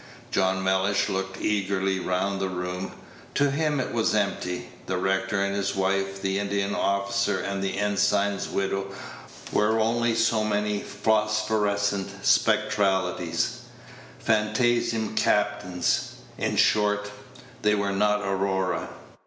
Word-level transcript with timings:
John 0.31 0.63
Mellish 0.63 1.09
looked 1.09 1.39
eagerly 1.39 1.99
round 1.99 2.39
the 2.41 2.49
room. 2.49 2.93
To 3.35 3.51
him 3.51 3.79
it 3.79 3.91
was 3.93 4.15
empty. 4.15 4.67
The 4.87 4.97
rector 4.97 5.43
and 5.43 5.55
his 5.55 5.75
wife, 5.75 6.23
the 6.23 6.39
Indian 6.39 6.73
officer 6.73 7.37
and 7.39 7.61
the 7.63 7.77
ensign's 7.77 8.49
widow, 8.49 8.95
were 9.51 9.79
only 9.79 10.15
so 10.15 10.43
many 10.43 10.79
"phosphorescent 10.81 12.07
spectralities," 12.25 13.57
"phantasm 14.17 15.13
captains;" 15.13 16.13
in 16.35 16.55
short, 16.55 17.11
they 17.61 17.75
were 17.75 17.91
not 17.91 18.23
Aurora. 18.23 18.89